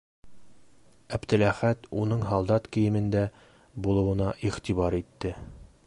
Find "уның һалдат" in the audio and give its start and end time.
2.05-2.67